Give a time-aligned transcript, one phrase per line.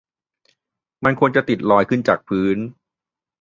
[1.03, 2.57] มันควรจะติดลอยจากพื้น